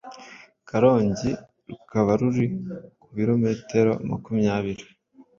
[0.69, 1.29] Karongi
[1.69, 2.45] rukaba ruri
[3.01, 4.83] ku birometero makumyabiri